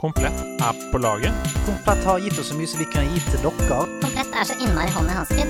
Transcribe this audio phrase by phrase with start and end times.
[0.00, 1.32] Komplett er på laget.
[1.66, 3.78] Komplett har gitt oss så mye som vi kan gi til dere.
[3.98, 5.42] Komplett er så innmari hånd i hanske.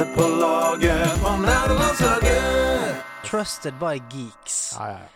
[0.00, 2.96] er på laget på nerdelandslaget.
[3.28, 4.72] Trusted by geeks.
[4.78, 5.10] Ja, ja, ja.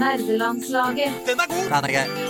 [0.00, 1.12] Nerdelandslaget.
[1.26, 1.64] Den er god!
[1.68, 2.27] Den er grei.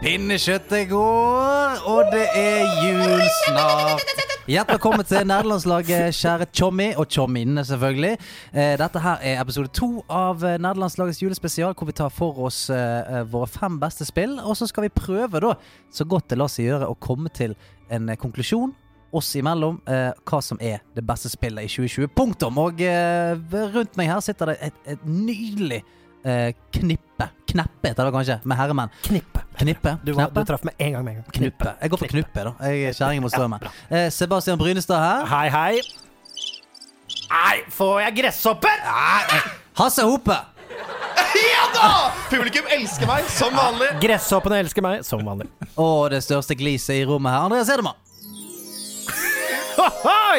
[0.00, 4.04] Pinnekjøttet går, og det er jul snart.
[4.48, 8.14] Hjertelig velkommen til nerdelandslaget, kjære Tjommi, og Tjomminne, selvfølgelig.
[8.54, 12.62] Eh, Dette her er episode to av Nederlandslagets nerdelandslagets julespesial, hvor vi tar for oss
[12.72, 12.78] eh,
[13.20, 14.38] eh, våre fem beste spill.
[14.40, 15.52] Og så skal vi prøve, da,
[15.92, 17.52] så godt det lar seg gjøre, å komme til
[17.92, 18.72] en eh, konklusjon
[19.12, 22.08] oss imellom eh, hva som er det beste spillet i 2020.
[22.16, 22.64] Punktum!
[22.64, 23.36] Og eh,
[23.76, 25.84] rundt meg her sitter det et, et nydelig
[26.24, 27.09] eh, knippe.
[27.50, 28.92] Kneppe heter det kanskje, med herremenn.
[29.02, 29.42] Knippe.
[29.60, 29.96] Knippe?
[30.06, 31.32] Du, var, du traff med en gang med en gang.
[31.36, 31.72] Knippe.
[31.80, 32.52] Jeg går for knuppe, da.
[32.70, 33.66] Jeg er kjerring mot strømmen.
[33.90, 35.26] Eh, Sebastian Brynestad her.
[35.30, 35.82] Hei, hei.
[37.30, 38.86] Nei, får jeg gresshopper?
[39.80, 40.38] Hasse Hope.
[41.40, 41.88] Ja da!
[42.30, 43.88] Publikum elsker meg, som vanlig.
[44.02, 45.46] Gresshoppene elsker meg, som vanlig.
[45.78, 47.96] Og det største gliset i rommet her, Andreas Edemann.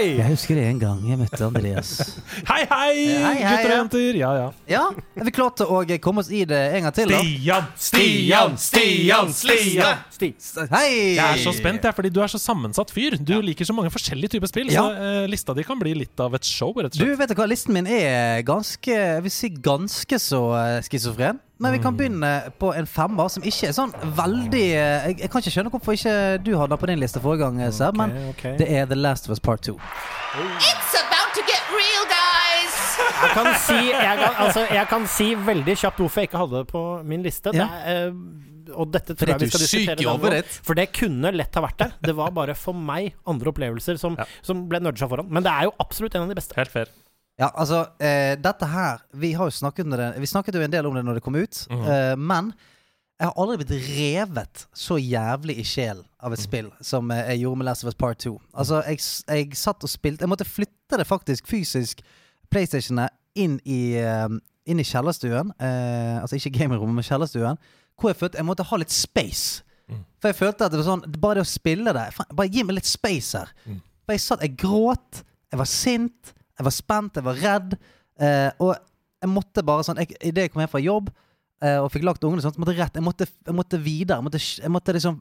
[0.01, 1.91] Jeg husker en gang jeg møtte Andreas.
[2.51, 3.77] Hei, hei, hei, gutter og ja.
[3.77, 4.17] jenter.
[4.17, 4.47] Ja, ja.
[4.69, 4.83] Ja,
[5.17, 7.19] er vi klarte å komme oss i det en gang til, da?
[7.21, 10.01] Stian, Stian, Stian, Stian.
[10.11, 10.31] Sti.
[10.71, 10.89] Hei!
[11.17, 13.17] Jeg er så spent, jeg, fordi du er så sammensatt fyr.
[13.17, 14.71] Du liker så mange forskjellige typer spill.
[14.73, 14.85] Ja.
[14.85, 17.37] Så uh, lista di kan bli litt av et show, rett og Du, vet du
[17.37, 21.41] hva, listen min er ganske Jeg vil si ganske så uh, schizofren.
[21.61, 25.31] Men vi kan begynne på en femmer som ikke er sånn veldig eh, jeg, jeg
[25.31, 27.97] kan ikke skjønne hvorfor ikke du hadde den på din liste forrige gang, eh, Seb,
[27.99, 28.55] men okay.
[28.57, 29.75] det er The Last of Us Part 2.
[29.77, 32.79] It's about to get real, guys!
[32.97, 36.63] Jeg kan, si, jeg, kan, altså, jeg kan si veldig kjapt hvorfor jeg ikke hadde
[36.63, 36.81] det på
[37.13, 37.53] min liste.
[37.53, 37.67] Ja.
[37.67, 40.41] Det er, eh, og dette tror jeg vi skal er diskutere denne.
[40.65, 41.93] For det kunne lett ha vært der.
[42.09, 44.25] Det var bare for meg andre opplevelser som, Ja.
[44.45, 45.29] som ble nudga foran.
[45.29, 46.57] Men det er jo absolutt en av de beste.
[46.57, 46.89] Helt fair.
[47.41, 50.73] Ja, altså, eh, dette her Vi har jo snakket om det Vi snakket jo en
[50.73, 52.51] del om det når det kom ut, eh, men
[53.21, 57.43] jeg har aldri blitt revet så jævlig i sjelen av et spill som eh, jeg
[57.43, 58.31] gjorde med Last of Us Part 2.
[58.57, 58.97] Altså, jeg,
[59.29, 62.01] jeg satt og spilte Jeg måtte flytte det faktisk fysisk,
[62.49, 64.25] PlayStationet, inn i, eh,
[64.65, 65.53] inn i kjellerstuen.
[65.61, 67.61] Eh, altså ikke gamingrommet, men kjellerstuen.
[67.99, 69.61] Hvor jeg følte jeg måtte ha litt space.
[70.17, 72.77] For jeg følte at det var sånn Bare det å spille det Bare gi meg
[72.77, 73.49] litt space her.
[74.05, 77.75] For jeg satt, jeg gråt, jeg var sint, jeg var spent, jeg var redd.
[78.21, 78.75] Eh, og
[79.21, 81.07] jeg måtte bare sånn Idet jeg kom hjem fra jobb
[81.63, 84.19] eh, og fikk lagt ungene, sånn, så måtte jeg rett Jeg måtte, jeg måtte videre.
[84.19, 85.17] Jeg måtte, jeg måtte liksom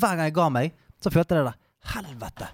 [0.00, 1.60] Hver gang jeg ga meg, så følte jeg det der.
[1.94, 2.50] Helvete!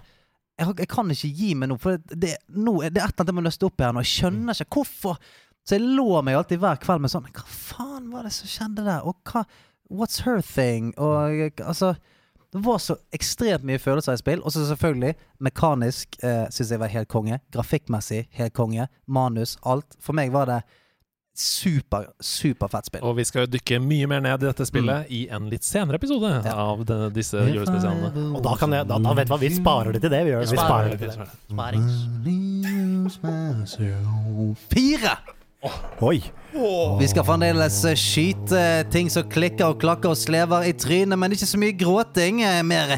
[0.57, 3.29] Jeg, jeg kan ikke gi meg noe, for det, det, nå er et eller annet
[3.29, 4.01] jeg må nøste opp i her nå.
[4.01, 5.19] Jeg skjønner ikke hvorfor.
[5.67, 8.85] Så jeg lå meg alltid hver kveld med sånn Hva faen var det som skjedde
[8.87, 9.05] der?
[9.05, 9.43] Og hva
[9.87, 10.89] What's her thing?
[10.99, 11.93] Og altså
[12.53, 14.41] det var så ekstremt mye følelser i spill.
[14.45, 17.39] Og så selvfølgelig, mekanisk eh, syns jeg var helt konge.
[17.53, 18.87] Grafikkmessig helt konge.
[19.07, 19.97] Manus, alt.
[20.03, 20.61] For meg var det
[21.37, 23.03] super, superfett spill.
[23.05, 25.99] Og vi skal jo dykke mye mer ned i dette spillet i en litt senere
[25.99, 26.55] episode Ja.
[26.71, 28.09] av denne, disse julespesialene.
[28.33, 30.23] Og da, kan jeg, da, da vet hva, vi sparer det til det.
[30.25, 30.47] Vi, gjør.
[30.47, 31.27] vi sparer det til det.
[34.73, 35.17] Fire!
[36.01, 36.21] Oi.
[36.99, 38.61] Vi skal fremdeles skyte
[38.93, 42.41] ting som klikker og klakker og slever i trynet, men ikke så mye gråting.
[42.45, 42.97] eh, Mer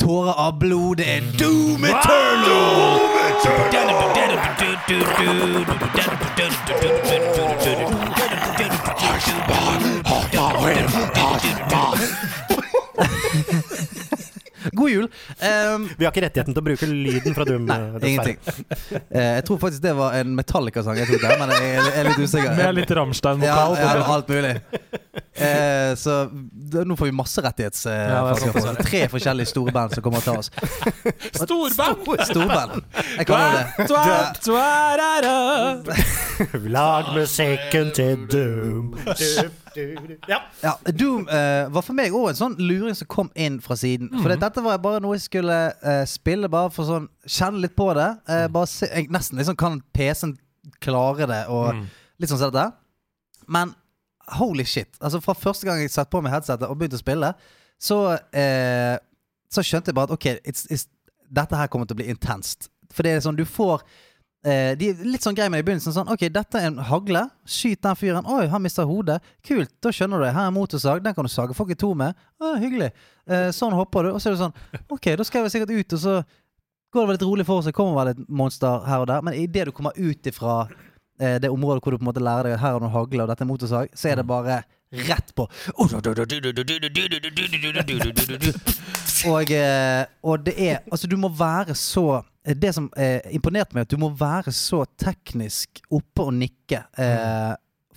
[0.00, 0.96] tårer av blod.
[1.00, 3.00] Det er Doom Eternal!
[14.78, 15.08] God jul.
[15.40, 17.66] Um, Vi har ikke rettigheten til å bruke lyden fra Doom.
[17.70, 18.38] Nei, eh, ingenting.
[19.10, 22.00] Uh, jeg tror faktisk det var en Metallica-sang jeg tok der, men jeg er, jeg
[22.00, 22.54] er litt usikker.
[22.58, 23.76] Med litt Ja, Rammstein-vokal.
[23.80, 24.54] ja, alt mulig.
[25.34, 27.84] Uh, så da, nå får vi masse rettighets...
[27.86, 28.80] Uh, Ja, for, er.
[28.86, 30.50] Tre forskjellige store band som kommer og tar oss.
[31.42, 32.06] Storband!
[32.30, 32.84] Storband.
[33.18, 33.88] Jeg kaller det
[35.88, 36.70] det.
[36.70, 39.60] Lag musikken til Doom.
[40.30, 40.40] Ja.
[40.62, 44.12] Ja, Doom uh, var for meg òg en sånn luring som kom inn fra siden.
[44.20, 47.76] For det, dette var bare noe jeg skulle uh, spille, bare for sånn kjenne litt
[47.78, 48.10] på det.
[48.30, 50.36] Uh, bare se, jeg, nesten liksom kan PC-en
[50.84, 51.84] klare det, og
[52.20, 52.70] litt sånn som dette.
[53.52, 53.74] Men
[54.38, 54.96] holy shit.
[55.00, 57.32] Altså Fra første gang jeg satte på meg headsetet og begynte å spille,
[57.80, 57.98] så,
[58.32, 58.96] eh,
[59.52, 60.86] så skjønte jeg bare at OK, it's, it's,
[61.28, 62.70] dette her kommer til å bli intenst.
[62.94, 63.82] For det er sånn, du får
[64.44, 65.94] eh, De litt sånn grei med i begynnelsen.
[65.96, 67.24] Sånn, OK, dette er en hagle.
[67.48, 68.28] Skyt den fyren.
[68.30, 69.18] Oi, han mista hodet.
[69.46, 70.32] Kult, da skjønner du det.
[70.36, 71.02] Her er motorsag.
[71.04, 72.16] Den kan du sage folk i to med.
[72.40, 72.92] Å, hyggelig.
[73.26, 74.14] Eh, sånn hopper du.
[74.14, 74.56] Og så er det sånn
[74.94, 76.16] OK, da skal jeg vel sikkert ut, og så
[76.94, 77.74] går det litt rolig for seg.
[77.76, 79.24] Kommer vel et monster her og der.
[79.26, 80.60] Men idet du kommer ut ifra
[81.18, 83.24] eh, det området hvor du på en måte lærer deg at her er noen hagle
[83.24, 84.62] og dette er motorsag, så er det bare
[85.08, 85.48] rett på.
[89.24, 93.86] Og, eh, og det er Altså, du må være så Det som eh, imponerte meg,
[93.86, 97.54] at du må være så teknisk oppe og nikke eh,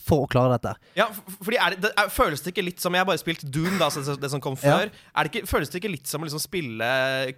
[0.08, 0.74] for å klare dette.
[0.98, 3.22] Ja, for fordi er det, det er, Føles det ikke litt som Jeg har bare
[3.22, 4.78] spilt Doom, da, så det, det som kom Ja.
[4.78, 4.92] før.
[4.94, 6.90] Er det ikke, føles det ikke litt som å liksom spille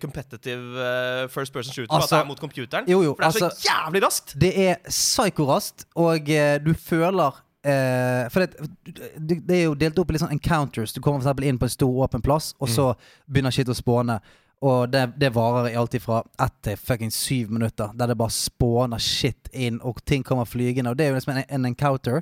[0.01, 1.91] competitive uh, first person shooter?
[1.95, 2.89] Altså- at det er mot computeren?
[2.89, 4.35] Jo, jo, For det er altså- så jævlig raskt!
[4.39, 10.11] Det er psykoraskt, og eh, du føler eh, For det, det, er jo delt opp
[10.11, 10.93] i litt sånn encounters.
[10.93, 12.93] Du kommer for inn på en stor, åpen plass, og så
[13.27, 14.19] begynner shit å spåne.
[14.61, 18.33] Og det, det varer i alltid fra ett til fucking syv minutter, der det bare
[18.35, 20.91] spåner shit inn, og ting kommer flygende.
[20.91, 22.21] Og det er jo liksom en, en encounter.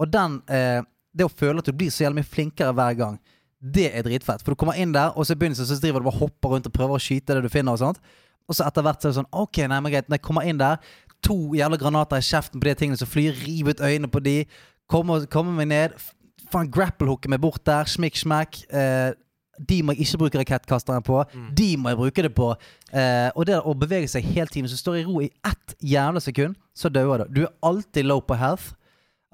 [0.00, 0.80] Og den eh,
[1.14, 3.18] Det å føle at du blir så jævlig mye flinkere hver gang,
[3.62, 4.42] det er dritfett.
[4.42, 6.66] For du kommer inn der, og så i begynnelsen så driver du bare hopper rundt
[6.66, 7.76] og prøver å skyte det du finner.
[7.76, 8.00] Og sånt
[8.48, 10.08] Og så etter hvert så er det sånn OK, nei, men greit.
[10.08, 10.80] Når jeg kommer inn der,
[11.24, 14.34] to jævla granater i kjeften på de tingene som flyr, riv ut øynene på de,
[14.90, 15.94] komme, komme meg ned,
[16.52, 18.58] faen grapple-hooke meg bort der, Smikk-smakk.
[18.68, 19.14] Eh,
[19.58, 21.20] de må jeg ikke bruke rakettkasteren på.
[21.56, 22.48] De må jeg bruke det på.
[22.92, 26.22] Eh, og det å bevege seg hele tiden, så står i ro i ett jævla
[26.22, 27.40] sekund, så dauer du.
[27.40, 28.72] Du er alltid low på health.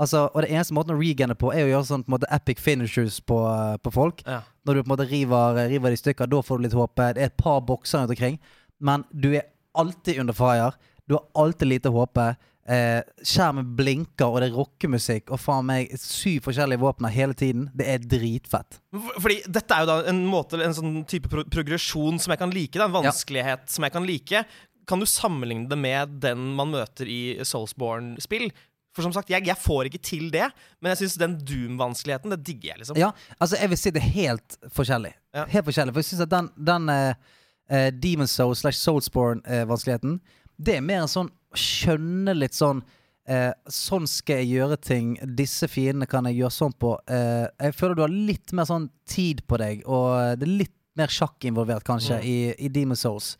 [0.00, 2.28] Altså, og det eneste måten å regane på, er å gjøre sånn på en måte
[2.32, 4.22] epic finishers på, eh, på folk.
[4.26, 4.42] Ja.
[4.64, 6.94] Når du på en måte river, river de i stykker, da får du litt håp.
[6.96, 8.38] Det er et par bokser rundt omkring.
[8.80, 10.72] Men du er alltid under fire.
[11.08, 12.36] Du har alltid lite håpe.
[12.70, 15.32] Eh, skjermen blinker, og det er rockemusikk.
[15.34, 17.66] Og faen meg syv forskjellige våpner hele tiden.
[17.74, 18.78] Det er dritfett.
[19.16, 22.52] Fordi dette er jo da en måte En sånn type pro progresjon som jeg kan
[22.54, 22.76] like.
[22.78, 24.44] Da, en vanskelighet som jeg kan like.
[24.86, 28.50] Kan du sammenligne det med den man møter i Soulsborne-spill?
[28.94, 30.48] For som sagt, jeg, jeg får ikke til det,
[30.82, 32.98] men jeg syns den Doom-vanskeligheten, det digger jeg, liksom.
[32.98, 35.12] Ja, altså jeg vil si det er helt forskjellig.
[35.34, 35.44] Ja.
[35.52, 37.36] Helt forskjellig, For jeg synes at den, den eh,
[37.70, 40.18] eh, Demon Soul slash Soulsborne-vanskeligheten,
[40.58, 42.82] det er mer en sånn skjønne litt sånn
[43.28, 45.14] eh, Sånn skal jeg gjøre ting.
[45.38, 46.94] Disse fiendene kan jeg gjøre sånn på.
[47.10, 50.76] Eh, jeg føler du har litt mer sånn tid på deg, og det er litt
[50.98, 53.36] mer sjakk involvert, kanskje, i, i Demon Souls.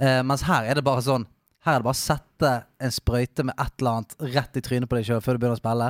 [0.00, 1.24] Eh, mens her er det bare sånn
[1.64, 2.50] Her er det bare å sette
[2.84, 5.56] en sprøyte med et eller annet rett i trynet på deg sjøl før du begynner
[5.56, 5.88] å spille.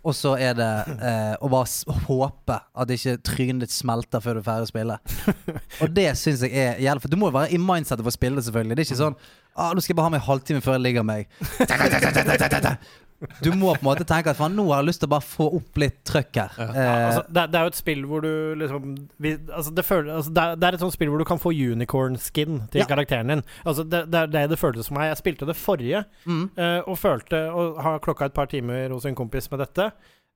[0.00, 4.40] Og så er det eh, å bare håpe at ikke trynet ditt smelter før du
[4.40, 4.96] er ferdig å spille.
[5.84, 8.16] Og det syns jeg er jævlig For du må jo være i mindsetet for å
[8.16, 8.76] spille det, selvfølgelig.
[8.76, 9.18] Det er ikke sånn
[9.56, 11.26] ah, 'Nå skal jeg bare ha meg en halvtime før jeg ligger meg'.
[13.44, 15.26] Du må på en måte tenke at faen, nå har jeg lyst til å bare
[15.28, 16.54] få opp litt trøkk her.
[16.56, 19.84] Eh, Altså, det, er- det er jo et spill hvor du liksom vi, altså, det,
[19.84, 22.80] føler, altså, det, er, det er et sånt spill hvor du kan få unicorn-skin til
[22.80, 22.86] Ja.
[22.88, 23.42] karakteren din.
[23.66, 25.10] Altså, det, det er det det føltes som meg.
[25.12, 26.50] Jeg spilte det forrige, Mm.
[26.56, 29.90] eh, og følte å ha klokka et par timer hos en kompis med dette.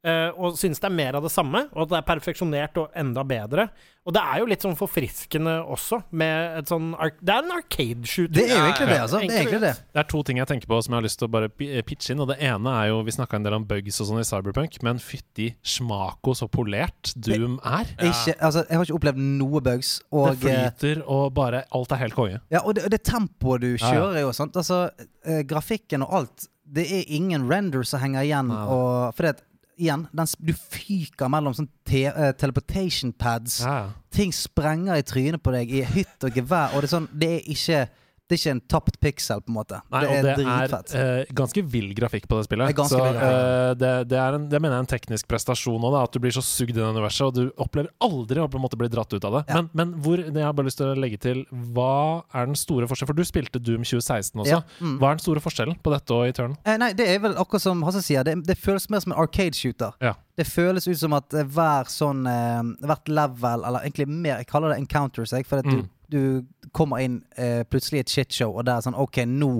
[0.04, 2.90] Eh, og synes det er mer av det samme, og at det er perfeksjonert og
[3.00, 3.68] enda bedre.
[4.04, 6.90] Og det er jo litt sånn forfriskende også, med et sånn
[7.24, 8.34] Det er en arcade-shooter.
[8.36, 9.20] det er jo egentlig det, altså.
[9.22, 9.70] Det er egentlig det.
[9.94, 11.48] Det er to ting jeg tenker på som jeg har lyst til å bare
[11.88, 12.20] pitche inn.
[12.20, 14.76] Og det ene er jo Vi snakka en del om bugs og sånn i Cyberpunk,
[14.84, 17.88] men fytti smako så polert Doom er.
[17.96, 19.94] Ikke, altså, jeg har ikke opplevd noe bugs.
[20.12, 22.42] Og, det flyter, og bare Alt er helt konge.
[22.52, 23.94] Ja, og det, og det tempoet du Ja, ja.
[23.94, 24.56] kjører jo sant?
[24.60, 24.82] Altså,
[25.24, 28.66] eh, grafikken og alt Det er ingen render som henger igjen Ja.
[28.68, 29.40] og, For det,
[29.80, 33.90] igjen, den, du fyker mellom sånn te, uh, teleportation pads Ja.
[34.14, 37.30] Ting sprenger i trynet på deg i hytt og gevær Og det er sånn, det
[37.40, 37.80] er ikke
[38.24, 40.38] Det er ikke en tapt pixel på en måte Nei, Det og er det er
[40.40, 42.70] dritfett eh, ganske vill grafikk på det spillet.
[42.78, 45.96] Det så uh, det, det, er en, det mener jeg er en teknisk prestasjon òg,
[46.00, 48.64] at du blir så sugd i det universet, og du opplever aldri å på en
[48.64, 49.42] måte bli dratt ut av det.
[49.52, 49.60] Ja.
[49.60, 51.42] Men, men hvor, jeg har bare lyst til å legge til
[51.76, 53.12] Hva er den store forskjellen?
[53.12, 54.50] For du spilte Doom 2016 også.
[54.56, 54.96] Ja, mm.
[55.02, 56.56] Hva er den store forskjellen på dette og Eternal?
[56.64, 59.20] eh, Nei, det er vel akkurat som Hasse sier Det, det føles mer som en
[59.20, 60.14] arcade shooter Ja.
[60.34, 64.72] Det føles ut som at hver sånn eh, Hvert level, eller egentlig mer Jeg kaller
[64.74, 65.84] det encounters, jeg, for at Mm.
[65.84, 69.52] du, du kommer inn eh, plutselig i et shitshow, og det er sånn OK, nå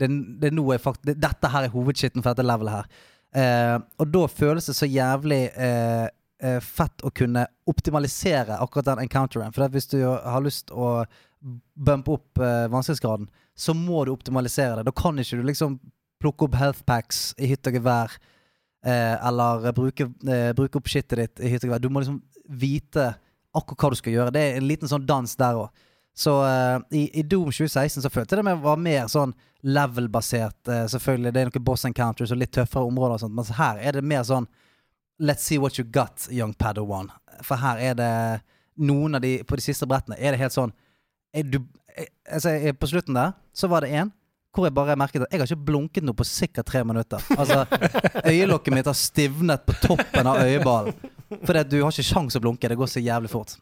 [0.00, 0.08] det,
[0.40, 2.88] det nå er fakt, det, Dette her er hovedskitten for dette levelet her.
[3.36, 6.06] Eh, og da føles det så jævlig eh,
[6.42, 9.52] eh, fett å kunne optimalisere akkurat den encounteren.
[9.54, 11.04] For hvis du har lyst å
[11.40, 14.88] bumpe opp eh, vanskelighetsgraden, så må du optimalisere det.
[14.88, 15.78] Da kan ikke du liksom
[16.20, 18.16] plukke opp healthpacks i hytt og gevær.
[18.80, 20.08] Eh, eller bruke,
[20.56, 21.84] bruke opp shitet ditt i hytt og gevær.
[21.84, 22.22] Du må liksom
[22.60, 23.12] vite
[23.56, 24.34] akkurat hva du skal gjøre.
[24.34, 25.86] Det er en liten sånn dans der òg.
[26.16, 30.58] Så uh, i, i Doom 2016 så følte jeg det med var mer sånn level-basert.
[30.68, 33.80] uh, selvfølgelig, Det er noen boss encounters og litt tøffere områder, og sånt, mens her
[33.80, 34.48] er det mer sånn
[35.20, 37.10] Let's see what you got, young Padawan.
[37.44, 38.12] For her er det
[38.80, 40.72] noen av de På de siste brettene er det helt sånn
[41.44, 41.58] du,
[41.92, 44.14] jeg, altså, På slutten der så var det en
[44.50, 47.22] hvor jeg bare merket at jeg har ikke blunket noe på sikkert tre minutter.
[47.36, 47.60] Altså,
[48.32, 50.96] Øyelokket mitt har stivnet på toppen av øyeballen.
[51.30, 52.68] At du har ikke sjans å blunke.
[52.68, 53.56] Det går så jævlig fort.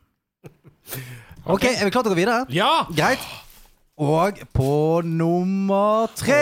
[1.49, 2.47] Ok, Er vi klare til å gå videre?
[2.53, 2.87] Ja!
[2.93, 3.21] Greit.
[3.99, 6.39] Og på nummer tre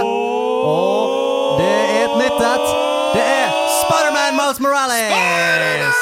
[0.00, 2.70] Og det er et nytt et.
[3.12, 6.00] Det er Spiderman Miles Morales!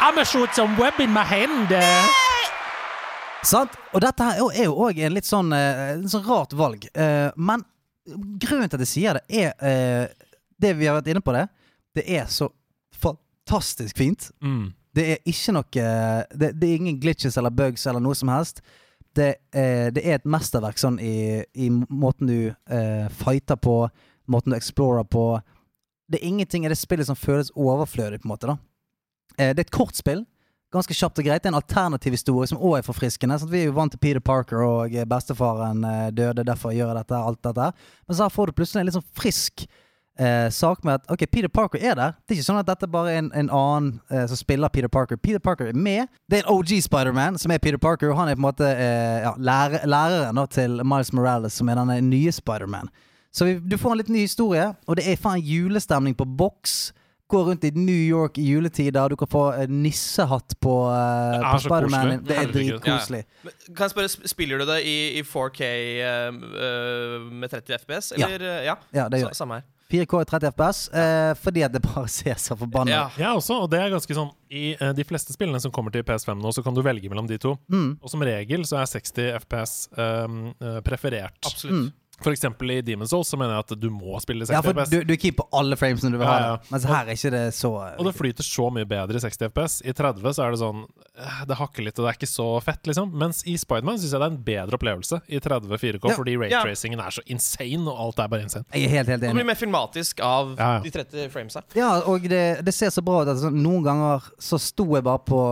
[0.00, 1.74] I'm a shoot some web in my hand.
[3.44, 3.74] Sant?
[3.92, 6.86] Og dette her er er jo òg en litt sånn, eh, en sånn rart valg.
[6.94, 7.64] Eh, men
[8.38, 10.06] grunnen til at jeg sier det, er eh,
[10.58, 11.48] det vi har vært inne på det.
[11.98, 12.48] Det er så
[12.94, 14.30] fantastisk fint.
[14.42, 14.68] Mm.
[14.94, 15.86] Det er ikke noe
[16.32, 18.62] det, det er ingen glitches eller bugs eller noe som helst.
[19.18, 23.80] Det, eh, det er et mesterverk sånn i, i måten du eh, fighter på,
[24.30, 25.40] måten du explorer på.
[26.08, 28.52] Det er ingenting i det spillet som føles overflødig, på en måte.
[28.52, 28.58] da
[29.38, 30.24] eh, Det er et kort spill.
[30.72, 31.42] Ganske kjapt og greit.
[31.42, 33.40] Det er en alternativ historie som òg er forfriskende.
[33.40, 33.52] Sant?
[33.52, 37.22] Vi er jo vant til Peter Parker, og bestefaren eh, døde, derfor gjør jeg dette,
[37.30, 37.70] alt dette.
[38.06, 39.66] Men så her får du plutselig en litt sånn frisk
[40.18, 42.12] eh, sak med at ok, Peter Parker er der.
[42.26, 44.88] Det er ikke sånn at dette bare er en, en annen eh, som spiller Peter
[44.92, 45.16] Parker.
[45.16, 46.08] Peter Parker er med.
[46.30, 48.68] Det er en OG Spiderman som er Peter Parker, og han er på en måte
[48.68, 52.90] eh, ja, lærer, læreren da, til Miles Morales, som er den nye Spiderman.
[53.32, 56.78] Så vi, du får en litt ny historie, og det er faen julestemning på boks.
[57.28, 59.10] Gå rundt i New York i juletider.
[59.12, 62.22] Du kan få eh, nissehatt på, uh, på Spiderman.
[62.24, 63.20] Det er dritkoselig.
[63.44, 63.50] Ja.
[63.76, 68.14] Kan jeg spørre, sp- Spiller du det i, i 4K eh, eh, med 30 FPS?
[68.16, 68.46] Eller?
[68.48, 68.62] ja.
[68.72, 69.36] Ja, Ja, det gjør jeg.
[69.36, 69.66] Samme her.
[69.88, 73.04] 4K i 30 FPS, eh, fordi at det bare ser så forbanna Ja.
[73.16, 76.04] Jeg også, og det er ganske sånn I eh, de fleste spillene som kommer til
[76.04, 77.56] PS5 nå, så kan du velge mellom de to.
[77.72, 77.96] Mm.
[78.02, 81.40] Og som regel så er 60 FPS um, eh, preferert.
[81.44, 81.94] Absolutt.
[82.20, 84.74] For eksempel i Demon's Souls så mener jeg at du må spille 60 Ja, for
[84.74, 84.90] FPS.
[84.90, 86.38] du, du keeper alle framesene du vil ha.
[86.40, 86.46] ja.
[86.50, 86.56] ja.
[86.72, 89.76] Mens her er ikke det så Og det flyter så mye bedre i 60 FPS.
[89.86, 90.80] I 30 så er det sånn
[91.14, 93.12] eh, Det hakker litt, og det er ikke så fett, liksom.
[93.22, 96.16] Mens i Spiderman syns jeg det er en bedre opplevelse i 30 4K, Ja.
[96.18, 96.42] fordi Ja.
[96.64, 98.64] raytracingen er så insane, og alt er bare insane.
[98.74, 99.38] Jeg er helt, helt Det enig.
[99.38, 100.80] blir mer filmatisk av Ja, ja.
[100.80, 101.62] de 30 framesa.
[101.78, 105.04] Ja, og det, det ser så bra ut at sånn, noen ganger så sto jeg
[105.06, 105.42] bare på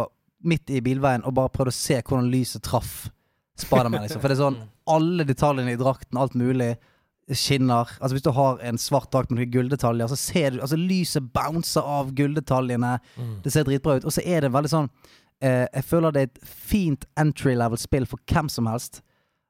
[0.42, 3.08] midt i bilveien og bare prøvde å se hvordan lyset traff
[3.56, 4.02] Spiderman.
[4.04, 4.20] Liksom.
[4.20, 6.76] For det er sånn alle detaljene i drakten, alt mulig,
[7.34, 7.90] skinner.
[7.98, 11.32] Altså Hvis du har en svart drakt med noen gulldetaljer, så ser du Altså lyset
[11.34, 12.98] bouncer av gulldetaljene.
[13.42, 14.06] Det ser dritbra ut.
[14.06, 14.88] Og så er det veldig sånn
[15.42, 19.02] eh, Jeg føler det er et fint entry level-spill for hvem som helst.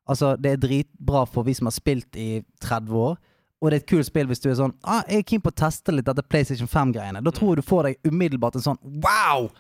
[0.09, 3.19] Altså Det er dritbra for vi som har spilt i 30 år.
[3.61, 5.53] Og det er et kult spill hvis du er sånn ah, Jeg er keen på
[5.53, 7.23] å teste litt dette PlayStation 5-greiene.
[7.25, 9.51] Da tror jeg du får deg umiddelbart en sånn Wow!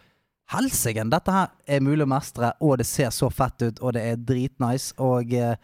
[0.53, 1.03] Helsike!
[1.11, 4.21] Dette her er mulig å mestre, og det ser så fett ut, og det er
[4.29, 4.95] dritnice.
[5.03, 5.57] Og eh,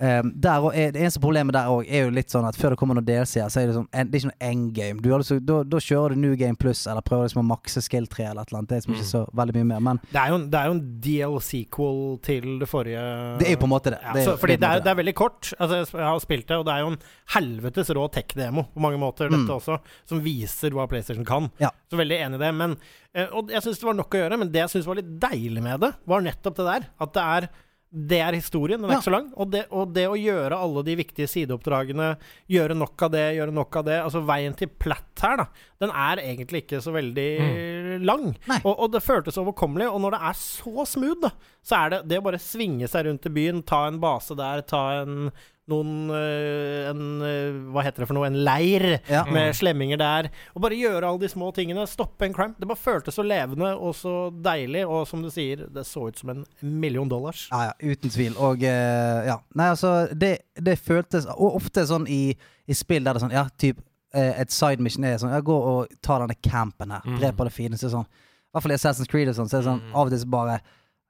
[0.00, 2.70] eh, der og er, det eneste problemet der òg er jo litt sånn at før
[2.74, 5.02] det kommer noen DLC-er, så er det sånn en, Det er ikke noe end game.
[5.02, 8.24] har Da, da kjører du New Game Plus, eller prøver liksom å makse skill 3
[8.30, 8.68] eller et eller annet.
[8.68, 9.80] Det er liksom ikke så veldig mye mer.
[9.80, 13.02] Men Det er jo en, det er jo en DLC-sequel til det forrige
[13.38, 14.00] det er jo på en måte det.
[14.02, 15.52] ja, det, så, Fordi det er, det er veldig kort.
[15.58, 16.98] Altså, jeg har spilt det, og det er jo en
[17.34, 19.42] helvetes rå tech-demo på mange måter, Mm.
[19.44, 19.76] dette også,
[20.08, 21.50] som viser hva PlayStation kan.
[21.60, 21.68] Ja.
[21.90, 22.52] Så veldig enig i det.
[22.56, 22.76] Men,
[23.14, 25.10] eh, og jeg syns det var nok å gjøre, men det jeg syns var litt
[25.20, 26.86] deilig med det, var nettopp det der.
[27.00, 27.48] At det er
[27.90, 28.98] det er historien, den er Ja.
[29.00, 29.28] ikke så lang.
[29.40, 32.08] Og det, og det å gjøre alle de viktige sideoppdragene,
[32.52, 35.46] gjøre nok av det, gjøre nok av det Altså veien til Platt her, da,
[35.80, 38.26] den er egentlig ikke så veldig lang.
[38.62, 39.88] Og, og det føltes overkommelig.
[39.88, 41.30] Og når det er så smooth, da,
[41.64, 44.60] så er det det å bare svinge seg rundt i byen, ta en base der,
[44.68, 45.30] ta en
[45.70, 48.26] noen øh, En øh, Hva heter det for noe?
[48.28, 49.24] En leir Ja.
[49.30, 50.28] med slemminger der.
[50.54, 51.86] Og bare gjøre alle de små tingene.
[51.90, 52.54] Stoppe en crime.
[52.58, 54.86] Det bare føltes så levende og så deilig.
[54.88, 57.46] Og som du sier, det så ut som en million dollars.
[57.52, 58.36] Ja, ja, uten tvil.
[58.38, 59.38] Og eh, ja.
[59.58, 62.32] Nei, altså, det, det føltes Og ofte sånn i,
[62.68, 63.80] i spill der det er sånn Ja, typ
[64.14, 67.04] eh, et side mission er sånn Ja, gå og ta denne campen her.
[67.06, 67.20] Mm.
[67.20, 69.58] Drep på det Så er sånn I hvert fall i Assassin's Creed og sånn, så
[69.58, 70.60] er det sånn av og til bare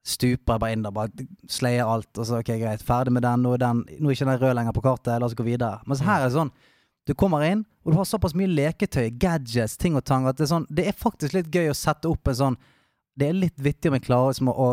[0.06, 3.54] stuper bare inn der, bare slayer alt, og så ok, greit, ferdig med den, nå
[3.56, 5.82] er, den, nå er ikke den rød lenger på kartet, la oss gå videre.
[5.88, 6.52] Mens her er det sånn
[7.08, 10.44] du kommer inn, og du har såpass mye leketøy, gadgets, ting og tang, at det
[10.44, 12.58] er sånn Det er faktisk litt gøy å sette opp en sånn
[13.16, 14.66] Det er litt vittig om jeg klarer liksom å,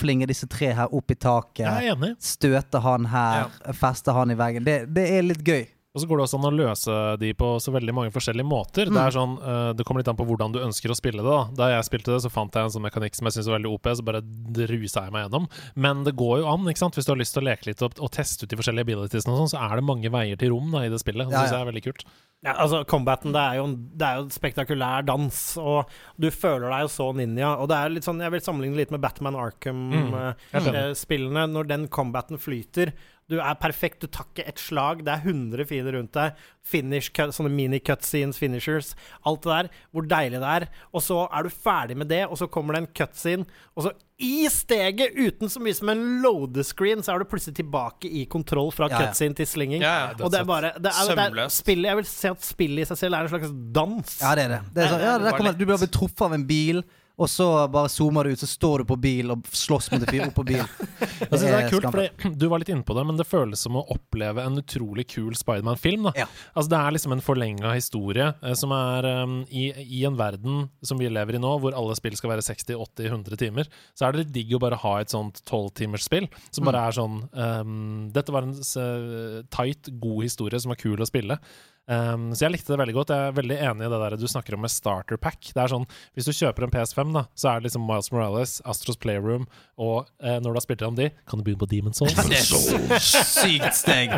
[0.00, 1.68] flinge disse tre her opp i taket.
[2.18, 4.64] Støte han her, feste han i veggen.
[4.66, 5.62] Det, det er litt gøy.
[5.96, 8.90] Og så går det også an å løse de på så veldig mange forskjellige måter.
[8.92, 11.32] Det er sånn, eh, det kommer litt an på hvordan du ønsker å spille det.
[11.32, 13.56] Da Da jeg spilte det, så fant jeg en sånn mekanikk som jeg syntes var
[13.56, 14.20] veldig OP, så bare
[14.68, 15.48] rusa jeg meg gjennom.
[15.74, 17.00] Men det går jo an, ikke sant.
[17.00, 19.32] Hvis du har lyst til å leke litt og, og teste ut de forskjellige abilitiesene
[19.32, 21.30] og sånn, så er det mange veier til rom da i det spillet.
[21.30, 22.04] Det Ja, syns jeg er veldig kult.
[22.44, 25.88] Ja, altså Combaten det er, jo en, det er jo en spektakulær dans, og
[26.20, 27.54] du føler deg jo så ninja.
[27.56, 30.36] Og det er litt sånn, Jeg vil sammenligne litt med Batman Arkham-spillene.
[30.36, 30.60] Mm.
[30.60, 31.46] Arkham-spillene.
[31.56, 32.92] når den combaten flyter
[33.26, 35.00] Du er perfekt, du tar ikke ett slag.
[35.06, 36.36] Det er 100 fiender rundt deg.
[36.66, 38.92] Finish cut, Sånne mini-cutscenes, finishers.
[39.26, 39.70] Alt det der.
[39.90, 40.66] Hvor deilig det er.
[40.94, 43.92] Og så er du ferdig med det, og så kommer det en cutscene, og så
[44.22, 48.70] i steget, uten så mye som en loadescreen, så er du plutselig tilbake i kontroll
[48.72, 49.08] fra Ja, ja.
[49.10, 49.82] cutscene til slinging.
[49.84, 52.46] Ja, ja, og det er bare det er, det er, spillet, Jeg vil si at
[52.46, 54.14] spillet i seg selv er en slags dans.
[54.22, 54.60] Ja, det er det.
[54.72, 56.80] det er så, ja, der kommer, du blir truffet av en bil,
[57.16, 60.10] og så bare zoomer du ut, så står du på bil og slåss mot en
[60.10, 60.62] fyr oppå på bil.
[61.20, 62.20] Jeg synes det er kult, skamfullt.
[62.20, 65.06] fordi Du var litt inne på det, men det føles som å oppleve en utrolig
[65.14, 66.10] kul Spiderman-film.
[66.18, 66.26] Ja.
[66.52, 70.66] Altså Det er liksom en forlenga historie eh, som er um, i, I en verden
[70.84, 74.26] som vi lever i nå, hvor alle spill skal være 60-80-100 timer, så er det
[74.26, 78.44] litt digg å bare ha et sånt tolvtimersspill som bare er sånn um, Dette var
[78.44, 81.40] en uh, tight, god historie som var kul å spille.
[81.86, 83.12] Um, så jeg likte det veldig godt.
[83.14, 85.38] Jeg er veldig enig i det der du snakker om med starter pack.
[85.54, 88.56] Det er sånn, Hvis du kjøper en PS5, da så er det liksom Miles Morales,
[88.66, 89.46] Astros Playroom,
[89.78, 92.16] og eh, når du har spilt gjennom de, kan du begynne på Demon's Souls.
[93.06, 94.14] Sykt steg.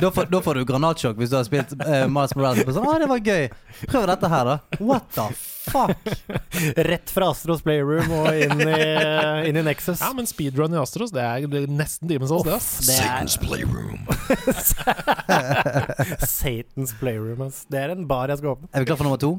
[0.00, 2.68] Da, får, da får du granatsjokk hvis du har spilt uh, Miles Morales.
[2.76, 3.48] Sånn, ah, det var gøy.
[3.86, 4.56] Prøv dette her, da.
[4.82, 5.28] What the
[5.66, 5.96] fuck?
[6.76, 8.82] Rett fra Astros Playroom og inn i,
[9.48, 10.00] inn i Nexus.
[10.02, 12.86] Ja, men speedrun i Astros, det er, det er nesten Demon's Souls, det, ass.
[12.86, 13.16] Det er
[16.26, 17.44] Satans Playroom.
[17.70, 18.70] Det er en bar jeg skal åpne.
[18.72, 19.32] Er vi klar for nummer to?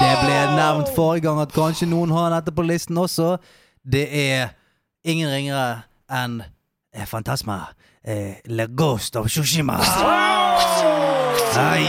[0.00, 3.34] Det ble nevnt forrige gang at kanskje noen har dette på listen også.
[3.84, 4.54] Det er
[5.04, 7.62] ingen ringere enn eh, Fantasma.
[8.04, 9.78] Eh, Le Ghost of Shushima.
[11.60, 11.84] Ai.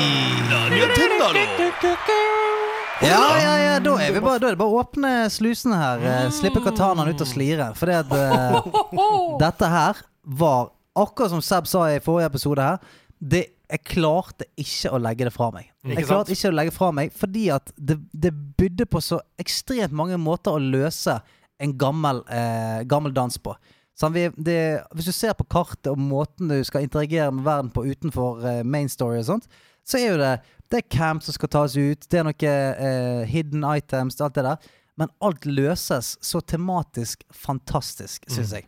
[3.02, 6.04] Ja, ja, ja, da er, vi bare, da er det bare å åpne slusene her.
[6.06, 7.72] Eh, slippe katanaen ut og slire.
[7.80, 8.58] For det at eh,
[9.46, 10.02] dette her
[10.42, 12.80] var, akkurat som Seb sa i forrige episode her,
[13.22, 15.70] det, jeg klarte ikke å legge det fra meg.
[15.88, 19.96] Jeg klarte ikke å legge fra meg fordi at det, det bydde på så ekstremt
[19.96, 21.20] mange måter å løse
[21.62, 23.54] en gammel, eh, gammel dans på.
[23.98, 24.58] Sånn, vi, det,
[24.96, 28.64] hvis du ser på kartet og måten du skal interagere med verden på utenfor eh,
[28.66, 29.48] main story og sånt,
[29.86, 30.34] så er jo det
[30.72, 34.46] Det er camp som skal tas ut, det er noen eh, hidden items, alt det
[34.46, 34.70] der.
[35.02, 38.68] Men alt løses så tematisk fantastisk, syns jeg.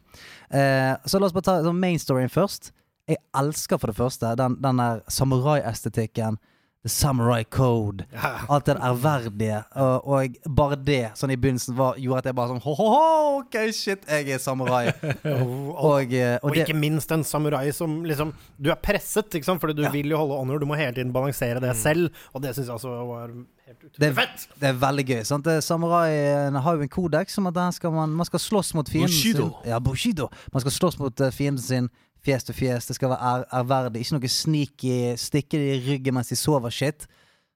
[0.49, 2.71] Eh, så la oss bare ta main storyen først.
[3.09, 6.39] Jeg elsker for det første den, den der samurai-estetikken.
[6.83, 8.03] The Samurai Code.
[8.51, 9.61] Alt det ærverdige.
[9.79, 13.55] Og, og bare det sånn i begynnelsen var, gjorde at jeg bare sånn Ho-ho-ho, ok,
[13.71, 14.89] shit, jeg er samurai.
[15.31, 19.63] Og, Og, eh, og ikke minst en samurai som liksom Du er presset, ikke sant?
[19.63, 19.93] Fordi du Ja.
[19.95, 20.59] vil jo holde honor.
[20.59, 22.11] Du må hele tiden balansere det selv.
[22.35, 23.31] Og det syns jeg også var
[23.67, 24.47] helt det, utrolig fett.
[24.59, 25.19] det er veldig gøy.
[25.27, 25.49] Sant?
[25.65, 29.49] Samuraien har jo en kodeks om at skal man, man skal slåss mot fienden Bushido.
[29.49, 29.69] sin.
[29.71, 30.29] Ja, Bushido.
[30.53, 31.89] Man skal slåss mot eh, fienden sin
[32.23, 32.87] fjes til fjes.
[32.87, 34.03] Det skal være ær, ærverdig.
[34.03, 37.07] Ikke noe sneaky, stikke det i ryggen mens de sover shit.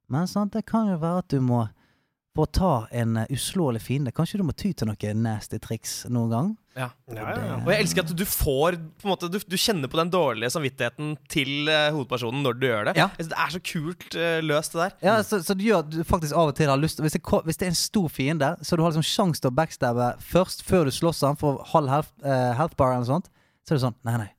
[0.09, 0.53] Men sant?
[0.53, 1.65] det kan jo være at du må
[2.37, 6.03] For å ta en uh, uslåelig fiende, kanskje du må ty til noen nasty triks
[6.05, 6.51] noen gang?
[6.77, 6.91] Ja.
[7.09, 7.55] Ja, ja, ja.
[7.63, 10.51] Og jeg elsker at du får på en måte, du, du kjenner på den dårlige
[10.53, 12.93] samvittigheten til uh, hovedpersonen når du gjør det.
[12.99, 13.07] Ja.
[13.17, 14.95] Det er så kult uh, løst, det der.
[15.09, 17.23] Ja, så, så det gjør at du faktisk av og til har lyst Hvis det,
[17.25, 20.61] hvis det er en stor fiende, så du har liksom sjanse til å backstabbe først,
[20.69, 23.33] før du slåss han for halv health, uh, health bar eller noe sånt,
[23.65, 24.33] så er det sånn Nei, nei,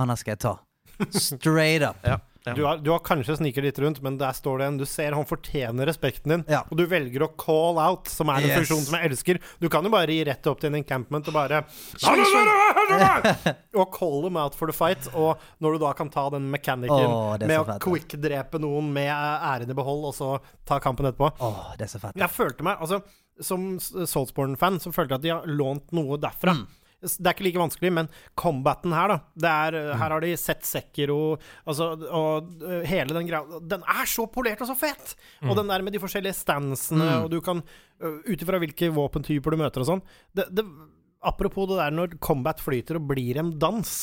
[0.00, 0.56] han her skal jeg ta.
[1.28, 2.00] Straight up.
[2.08, 2.22] Ja.
[2.44, 2.52] Ja.
[2.54, 5.14] Du har, du har kanskje sniker litt rundt, men der står det en Du ser
[5.16, 6.60] han fortjener respekten din, Ja.
[6.68, 8.58] og du velger å call out, som er en Yes.
[8.58, 9.40] funksjon som jeg elsker.
[9.60, 11.64] Du kan jo bare gi rett opp til en encampment og bare
[13.74, 15.08] Og call them out for the fight.
[15.14, 19.70] Og når du da kan ta den mekanikeren oh, med å quick-drepe noen med æren
[19.70, 20.30] i behold, og så
[20.68, 22.16] ta kampen etterpå Åh, det er så fett.
[22.20, 23.00] Jeg følte meg, altså
[23.42, 26.52] Som Soulsborne-fan så følte jeg at de har lånt noe derfra.
[26.54, 26.66] Mm.
[27.04, 29.98] Det er ikke like vanskelig, men combaten her, da det er, Mm.
[30.00, 31.36] Her har de sett Sekiro
[31.66, 35.14] altså, Og uh, hele den greia Den er så polert og så fet!
[35.42, 35.50] Mm.
[35.50, 39.54] Og den der med de forskjellige stansene, og du kan uh, Ut ifra hvilke våpentyper
[39.54, 40.04] du møter og sånn
[40.36, 40.64] det, det,
[41.24, 43.94] Apropos det der når combat flyter og blir en dans,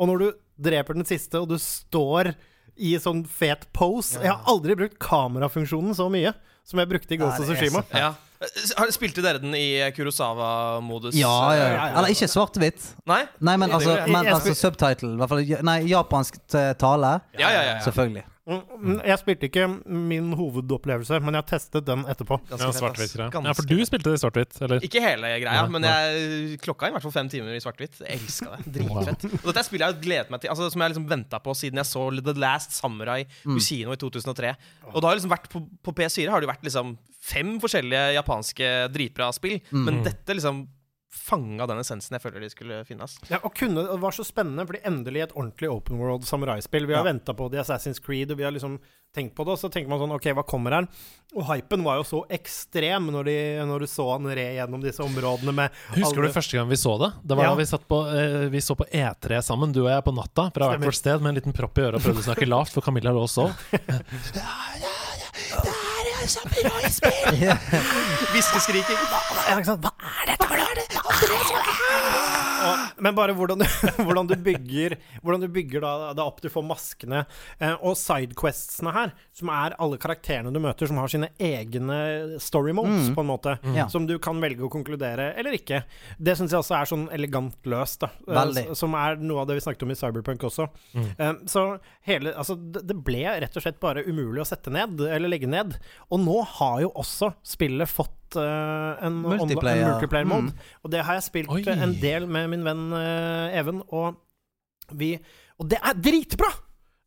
[0.00, 0.28] og når du
[0.70, 2.32] dreper den siste, og du står
[2.80, 6.32] i sånn fet pose Jeg har aldri brukt kamerafunksjonen så mye
[6.64, 7.82] som jeg brukte i Ghost of det Tsushima.
[7.94, 8.12] Ja.
[8.42, 11.14] Eh, Spilte dere den i Kurosawa-modus?
[11.18, 11.86] Ja, ja, Eh, ja.
[11.98, 12.88] Eller ikke svart-hvitt.
[13.06, 13.22] Nei?
[13.40, 15.14] Nei, men altså, men, altså subtitle.
[15.14, 16.38] I hvert fall Nei, japansk
[16.80, 17.20] tale.
[17.38, 17.62] Ja, ja, ja.
[17.76, 17.80] ja.
[17.86, 18.24] Selvfølgelig.
[18.42, 22.40] Mm, Jeg spilte ikke min hovedopplevelse, men jeg testet den etterpå.
[22.50, 23.14] Ganske Ja, svart-hvitt.
[23.20, 23.28] Ja.
[23.30, 24.82] Ganske ja, for du spilte det i svart-hvitt, eller?
[24.82, 28.00] Ikke hele greia, men jeg klokka i hvert fall fem timer i svart-hvitt.
[28.02, 28.74] Jeg elska det.
[28.80, 29.28] Dritfett.
[29.44, 31.78] Og dette spillet jeg har gledet meg til Altså Som jeg liksom venta på siden
[31.78, 33.58] jeg så The Last Samurai Mm.
[33.60, 34.56] kino i 2003.
[34.92, 38.14] Og det har liksom vært på, på PS4 har det jo vært liksom fem forskjellige
[38.18, 39.84] japanske dritbra spill, Mm.
[39.86, 40.66] men dette liksom
[41.12, 43.18] fanga den essensen jeg føler de skulle finnes.
[43.28, 46.86] Ja, og kunne, det var så spennende, fordi endelig et ordentlig open world samuraispill.
[46.88, 47.12] Vi har Ja.
[47.12, 48.78] ventet på det i Assassin's Creed, og vi har liksom
[49.14, 50.86] tenkt på det, og så tenker man sånn OK, hva kommer her?
[51.36, 53.36] Og hypen var jo så ekstrem når, de,
[53.68, 56.76] når du så han re gjennom disse områdene med Husker alle- du første gang vi
[56.80, 57.12] så det?
[57.28, 57.50] Det var Ja.
[57.50, 60.48] da vi, satt på, eh, vi så på E3 sammen, du og jeg, på natta.
[60.54, 62.72] Fra hvert vårt sted med en liten propp i øret og prøvde å snakke lavt,
[62.72, 63.52] for Camilla lå og sov.
[68.32, 68.98] Hviskeskriking.
[69.48, 69.82] Ja, ikke sant?
[69.82, 69.90] Hva
[70.22, 71.62] er dette for noe?
[72.62, 73.64] Og, men bare hvordan du,
[74.06, 77.24] hvordan du bygger Hvordan du bygger da, da opp du får maskene.
[77.58, 82.74] Eh, og sidequestsene her, som er alle karakterene du møter, som har sine egne story
[82.76, 83.14] modes, Mm.
[83.16, 83.52] på en måte.
[83.64, 83.78] mm.
[83.90, 85.82] Som du kan velge å konkludere eller ikke.
[86.22, 88.10] Det syns jeg også er sånn elegant løst, da.
[88.28, 88.64] Eh, Veldig.
[88.78, 90.68] Som er noe av det vi snakket om i Cyberpunk også.
[91.16, 91.64] Eh, så
[92.06, 95.48] hele Altså, det, det ble rett og slett bare umulig å sette ned, eller legge
[95.50, 95.74] ned.
[96.12, 99.94] Og nå har jo også spillet fått eh, en multiplayer-mode.
[100.00, 100.26] multiplayer.
[100.48, 100.50] Mm.
[100.82, 101.62] Og det har jeg spilt Oi.
[101.66, 104.20] eh, en del med min venn uh, Even, og
[104.92, 105.16] vi
[105.60, 106.50] Og det er dritbra!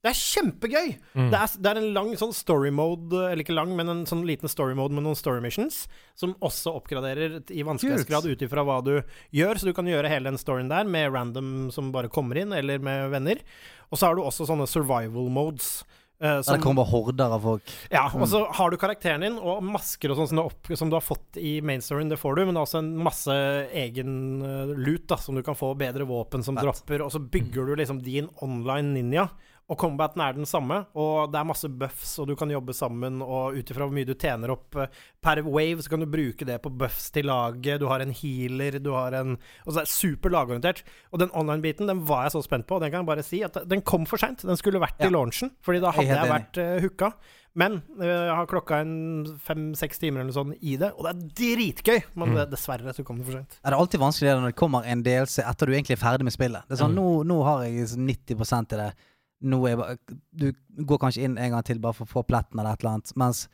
[0.06, 0.90] Det er kjempegøy!
[1.18, 1.30] Mm.
[1.34, 4.22] Det, er, det er en lang sånn story mode, eller ikke lang, men en sånn
[4.28, 8.76] liten story mode med noen story missions, som også oppgraderer i vanskelighetsgrad ut ifra hva
[8.86, 8.94] du
[9.34, 12.54] gjør, så du kan gjøre hele den storyen der med random som bare kommer inn,
[12.54, 13.42] eller med venner.
[13.90, 15.80] Og så har du også sånne survival modes.
[16.22, 17.72] Der som- det kommer horder av folk.
[17.92, 21.04] ja, og så har du karakteren din, og masker og sånn som, som du har
[21.04, 23.36] fått i mainstoryen, det får du, men det er også en masse
[23.74, 26.64] egen uh, loot, da, som du kan få, bedre våpen som Fett.
[26.64, 29.30] dropper, og så bygger du liksom din online ninja.
[29.68, 33.16] Og combaten er den samme, og det er masse buffs, og du kan jobbe sammen,
[33.26, 34.92] og ut ifra hvor mye du tjener opp eh,
[35.26, 38.78] per wave, så kan du bruke det på buffs til laget, du har en healer,
[38.80, 39.34] du har en
[39.66, 40.84] Og så er det super lagorientert.
[41.12, 43.42] Og den online-biten, den var jeg så spent på, og den kan jeg bare si
[43.48, 44.46] at den kom for seint.
[44.46, 45.08] Den skulle vært Ja.
[45.08, 47.12] i launchen, fordi da hadde jeg jeg vært uh, hooka.
[47.56, 48.94] Men eh, jeg har klokka en
[49.42, 52.02] fem-seks timer eller noe sånt i det, og det er dritgøy!
[52.20, 52.36] Men Mm.
[52.36, 53.58] det, dessverre så kom det for sent.
[53.64, 56.36] Er det alltid vanskelig når det kommer en DLC etter du egentlig er ferdig med
[56.36, 56.68] spillet?
[56.68, 57.02] Det er sånn, Mm.
[57.02, 58.94] nå, nå har jeg sånn 90 i det.
[59.42, 60.52] Nå er jeg du
[60.86, 63.12] går kanskje inn en gang til bare for å få pletten eller et eller annet.
[63.20, 63.48] Mens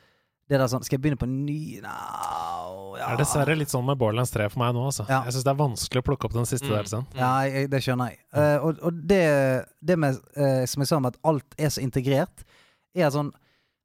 [0.48, 3.06] det der sånn Skal jeg begynne på ny no, ja.
[3.06, 5.06] Det er dessverre litt sånn med Borderlands 3 for meg nå, altså.
[5.08, 5.22] Ja.
[5.26, 6.74] Jeg syns det er vanskelig å plukke opp den siste Mm.
[6.76, 7.06] delsen.
[7.16, 8.18] Ja, jeg, det skjønner jeg.
[8.34, 9.22] Eh, og og det,
[9.80, 12.44] det med, uh, som jeg sa med at alt er så integrert,
[12.94, 13.32] er sånn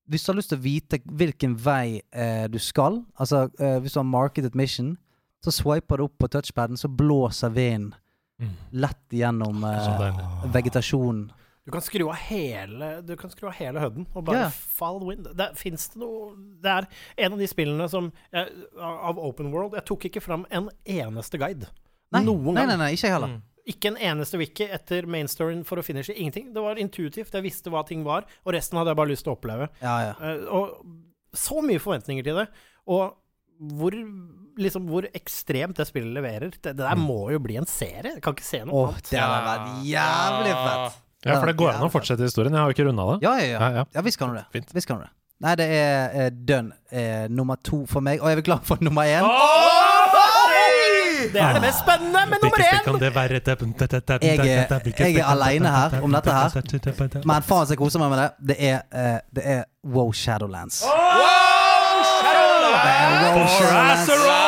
[0.09, 3.91] Hvis du har lyst til å vite hvilken vei uh, du skal, altså eh, hvis
[3.93, 4.97] du har marketed mission,
[5.43, 7.93] så swiper du opp på touchpaden, så blåser vinden
[8.39, 8.51] Mm.
[8.71, 9.63] lett gjennom
[10.53, 11.31] vegetasjonen.
[11.67, 14.59] Du kan skru av hele Du kan skru av hele HUD-en og bare yeah.
[14.77, 15.27] fall wind.
[15.35, 16.31] Det Fins det noe
[16.63, 16.87] Det er
[17.25, 21.39] en av de spillene som jeg, Av Open World Jeg tok ikke fram en eneste
[21.41, 21.67] guide.
[22.15, 22.71] Nei, Noen nei, gang.
[22.71, 23.35] nei, nei, ikke jeg heller.
[23.35, 23.43] Mm.
[23.67, 26.15] Ikke en eneste wiki etter mainstoryen for å finishe.
[26.15, 26.53] Ingenting.
[26.55, 27.33] Det var intuitivt.
[27.35, 29.67] Jeg visste hva ting var, og resten hadde jeg bare lyst til å oppleve.
[29.81, 30.13] Ja, ja.
[30.23, 32.45] Eh, og så mye forventninger til det.
[32.87, 33.11] Og
[33.75, 33.97] hvor,
[34.55, 36.53] liksom, hvor ekstremt det spillet leverer.
[36.55, 38.13] Det, det der må jo bli en serie.
[38.15, 39.11] Jeg kan ikke se noe Åh, annet.
[39.11, 41.03] det hadde vært jævlig fett.
[41.25, 42.53] Ja, for det går an å fortsette historien.
[42.53, 43.17] Jeg har jo ikke runda det.
[43.25, 43.59] Ja, ja, ja.
[43.59, 43.83] Ja, ja.
[43.95, 44.45] Ja, visst kan du det.
[44.53, 44.69] Fint.
[44.73, 45.11] Visst kan du det.
[45.39, 48.77] Nei, det er eh, dønn eh, nummer to for meg, og jeg er glad for
[48.81, 49.21] nummer én.
[51.33, 52.83] Det er det mest spennende med nummer én!
[54.23, 56.49] Jeg er- jeg er alene her om dette her.
[57.25, 58.29] Men faen så jeg koser meg med det.
[58.47, 60.81] Det er, eh, det er Wow Shadowlands.
[60.81, 60.89] Det
[62.93, 64.46] er Wow Shadowlands.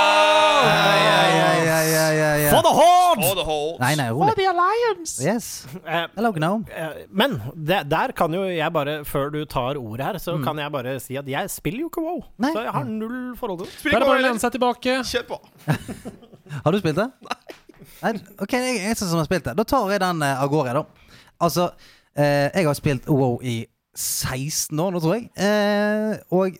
[2.49, 3.21] For the horde!
[3.23, 3.79] For the Horde.
[3.83, 4.45] Nei, nei, rolig.
[5.21, 5.65] Yes.
[5.85, 6.65] Eh, Hello, Gnome.
[6.73, 10.19] eh, men det, der kan jo jeg bare, før du tar ordet her, Mm.
[10.23, 12.23] så kan jeg bare si at jeg spiller jo ikke WoW.
[12.37, 12.51] Nei.
[12.53, 13.91] Så jeg har null forhold til det.
[13.91, 14.97] Da er det bare å lene seg tilbake.
[15.05, 15.39] Kjør på.
[16.65, 17.07] Har du spilt det?
[18.03, 18.13] Nei.
[18.41, 19.55] Ok, jeg er eneste som har spilt det.
[19.59, 20.83] Da tar jeg den eh, av gårde, da.
[21.41, 21.69] Altså,
[22.17, 25.29] eh, jeg har spilt WoW i 16 år nå, tror jeg.
[25.37, 26.57] Eh, og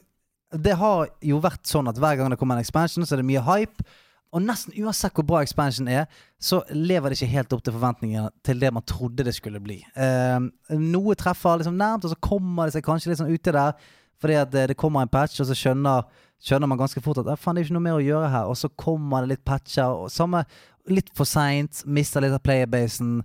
[0.54, 3.30] det har jo vært sånn at hver gang det kommer en expansion, så er det
[3.30, 3.86] mye hype.
[4.30, 6.06] Og nesten uansett hvor bra expansion er,
[6.38, 9.80] så lever det ikke helt opp til forventningene til det man trodde det skulle bli.
[9.98, 10.38] Eh,
[10.78, 13.74] noe treffer liksom nærmt, og så kommer det seg kanskje litt sånn uti der.
[14.20, 16.06] Fordi at det, det kommer en patch, og så skjønner,
[16.44, 18.50] skjønner man ganske fort at faen, det er ikke noe mer å gjøre her.
[18.52, 19.94] Og så kommer det litt patcher.
[19.96, 20.44] Og samme,
[20.92, 23.20] litt for seint, mister litt av playerbasen.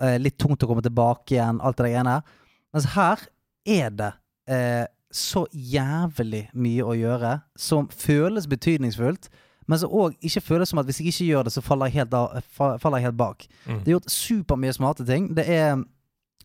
[0.00, 2.40] Eh, litt tungt å komme tilbake igjen, alt det der greiene her.
[2.74, 3.24] Mens her
[3.68, 4.10] er det
[4.50, 9.30] eh, så jævlig mye å gjøre som føles betydningsfullt.
[9.70, 12.00] Men som òg ikke føles som at hvis jeg ikke gjør det, så faller jeg
[12.00, 13.44] helt, av, faller jeg helt bak.
[13.66, 13.82] Mm.
[13.82, 15.28] Det er gjort supermye smarte ting.
[15.36, 15.76] Det er,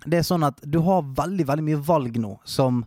[0.06, 2.84] det er sånn at du har veldig, veldig mye valg nå som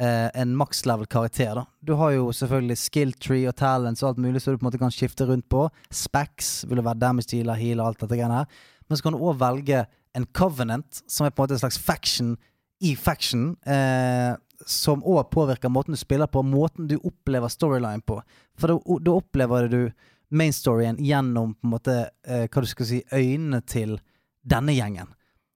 [0.00, 1.60] eh, en max level karakter.
[1.60, 4.66] da Du har jo selvfølgelig skill tree og talents og alt mulig så du på
[4.66, 5.68] en måte kan skifte rundt på.
[5.94, 8.60] Specs vil være damage dealer, heal og alt dette greiene her.
[8.88, 9.84] Men så kan du òg velge
[10.16, 12.34] en covenant, som er på en måte en slags faction
[12.82, 13.52] i faction.
[13.66, 14.34] Eh,
[14.66, 18.20] som òg påvirker måten du spiller på, måten du opplever storyline på.
[18.58, 19.80] For da, opplever du
[20.28, 23.96] main storyen gjennom på en måte eh, hva du skal si, øynene til
[24.42, 25.14] denne gjengen.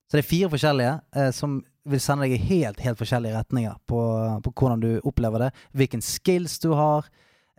[0.08, 3.74] Så det er fire forskjellige eh, som vil sende deg i helt, helt forskjellige retninger
[3.90, 4.00] på,
[4.44, 5.50] på hvordan du opplever det.
[5.76, 7.08] Hvilken skills du har.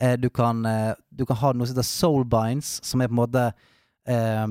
[0.01, 3.21] Eh, du, kan, eh, du kan ha noe som heter soulbinds, som er på en
[3.21, 3.45] måte
[4.09, 4.47] eh,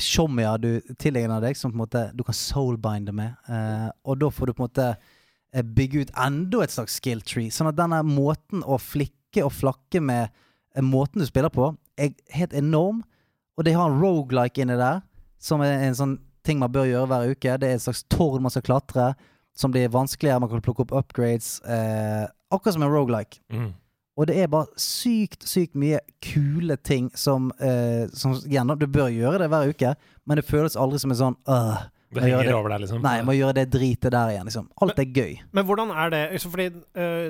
[0.00, 3.36] showmier du tilegner deg, som på en måte du kan soulbinde med.
[3.48, 4.88] Eh, og da får du på en måte
[5.60, 7.52] bygge ut enda et slags skill tree.
[7.52, 12.14] Sånn at denne måten å flikke og flakke med eh, måten du spiller på, er
[12.32, 13.02] helt enorm.
[13.58, 15.02] Og de har en rogelike inni der,
[15.42, 17.58] som er en sånn ting man bør gjøre hver uke.
[17.60, 19.12] Det er et slags tårn man skal klatre,
[19.54, 20.40] som blir vanskeligere.
[20.40, 21.58] Man kan plukke opp upgrades.
[21.68, 23.42] Eh, akkurat som en rogelike.
[23.52, 23.70] Mm.
[24.16, 29.08] Og det er bare sykt, sykt mye kule ting som, eh, som igjen, Du bør
[29.08, 29.94] gjøre det hver uke,
[30.26, 32.54] men det føles aldri som en sånn øh, Det henger det.
[32.54, 33.02] over deg, liksom.
[33.04, 34.68] Nei, jeg må gjøre det dritet der igjen, liksom.
[34.84, 35.34] Alt er gøy.
[35.56, 37.28] Men hvordan er det Fordi øh,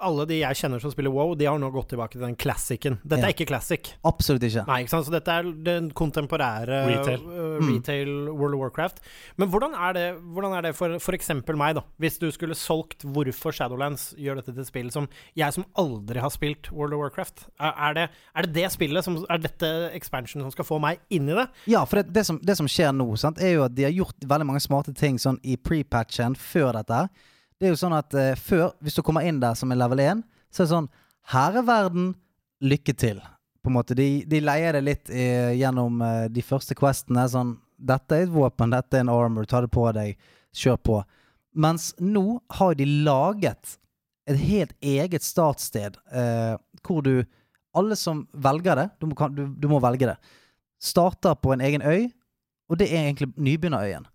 [0.00, 2.98] alle de jeg kjenner som spiller WoW, de har nå gått tilbake til den classicen.
[3.04, 3.28] Dette Ja.
[3.28, 3.92] er ikke classic.
[4.04, 4.66] Absolutt ikke.
[4.66, 5.06] Nei, ikke sant?
[5.06, 7.20] Så dette er den kontemporære Retail.
[7.20, 8.30] øh, Mm.
[8.38, 9.00] World of Warcraft.
[9.36, 11.30] Men hvordan er det, hvordan er det for f.eks.
[11.46, 11.82] meg, da?
[12.00, 16.20] Hvis du skulle solgt hvorfor Shadowlands gjør dette til et spill som jeg som aldri
[16.20, 19.90] har spilt World of Warcraft Er, er, det, er det det spillet som Er dette
[19.94, 21.48] expansion som skal få meg inn i det?
[21.66, 23.92] Ja, for det, det, som, det som skjer nå, sant, er jo at de har
[23.92, 26.90] gjort veldig mange smarte ting sånn i pre-patchen før dette.
[26.94, 27.08] her.
[27.60, 30.00] Det er jo sånn at eh, før, hvis du kommer inn der som en level
[30.00, 30.90] 1, så er det sånn
[31.30, 32.14] Her er verden.
[32.60, 33.20] Lykke til.
[33.60, 33.96] På en måte.
[33.96, 37.26] De, de leier det litt eh, gjennom eh, de første questene.
[37.28, 40.16] Sånn Dette er et våpen, dette er en armor, ta det på deg,
[40.56, 40.96] kjør på.
[41.60, 43.76] Mens nå har de laget
[44.28, 47.24] et helt eget startsted eh, hvor du
[47.76, 50.16] Alle som velger det, du må, du, du må velge det,
[50.82, 52.08] starter på en egen øy,
[52.66, 54.08] og det er egentlig nybegynnerøyen.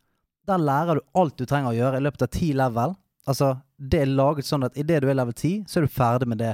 [0.46, 2.98] Der lærer du alt du trenger å gjøre i løpet av ti level.
[3.26, 6.30] Altså, det er laget sånn at idet du er level 10, så er du ferdig
[6.30, 6.54] med det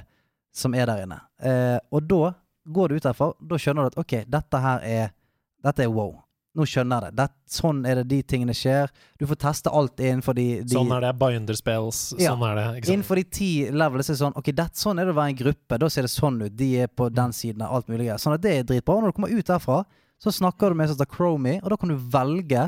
[0.56, 1.20] som er der inne.
[1.44, 2.34] Eh, og da
[2.72, 5.10] går du ut derfra, da skjønner du at ok, dette her er
[5.62, 6.16] Dette er wow.
[6.58, 7.18] Nå skjønner jeg det.
[7.22, 7.52] det.
[7.54, 8.90] Sånn er det de tingene skjer.
[9.22, 11.12] Du får teste alt innenfor de, de Sånn er det.
[11.22, 12.00] Binder spells.
[12.18, 12.34] Ja.
[12.34, 12.64] Sånn er det.
[12.80, 12.94] Ikke sant?
[12.96, 15.38] Innenfor de ti levelene er det sånn Ok, det, sånn er det å være en
[15.44, 15.80] gruppe.
[15.86, 16.56] Da ser det sånn ut.
[16.58, 18.10] De er på den siden av alt mulig.
[18.20, 18.98] Sånn at det er dritbra.
[18.98, 19.84] Og når du kommer ut derfra,
[20.18, 22.66] så snakker du med en som heter Chromie, og da kan du velge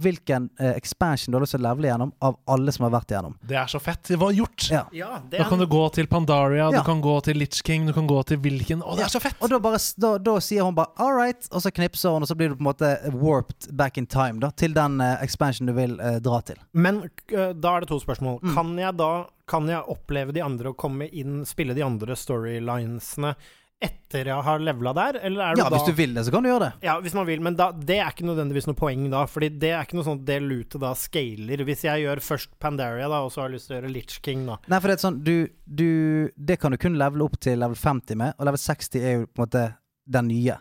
[0.00, 3.12] hvilken eh, expansion du har lyst til å levele gjennom av alle som har vært
[3.14, 3.34] igjennom.
[3.46, 4.02] Det er så fett.
[4.08, 4.68] Det var gjort!
[4.72, 4.84] Ja.
[4.96, 6.78] Ja, det Da kan du gå til Pandaria, Ja.
[6.78, 9.20] du kan gå til Litch King, du kan gå til hvilken Å, det er så
[9.20, 9.36] fett!
[9.40, 12.22] Og da, bare, s- da, da sier hun bare 'all right', og så knipser hun,
[12.22, 15.16] og så blir du på en måte warped back in time da, til den eh,
[15.22, 16.56] expansion du vil eh, dra til.
[16.72, 18.40] Men øh, da er det to spørsmål.
[18.42, 18.54] Mm.
[18.54, 23.34] Kan jeg da Kan jeg oppleve de andre og komme inn, spille de andre storylinesene
[23.80, 26.32] etter jeg har levela der, eller er det Ja, da hvis du vil det, så
[26.34, 26.72] kan du gjøre det.
[26.84, 29.22] Ja, hvis man vil, men da, det er ikke nødvendigvis noe poeng da.
[29.30, 31.62] Fordi det er ikke noe sånn at det lutet da scaler.
[31.64, 34.18] Hvis jeg gjør først Pandaria, da, og så har jeg lyst til å gjøre Litch
[34.26, 34.58] King, da.
[34.68, 35.86] Nei, for det er sånn du, du,
[36.36, 39.26] Det kan du kun levele opp til level 50 med, og level 60 er jo
[39.30, 39.64] på en måte
[40.18, 40.58] den nye.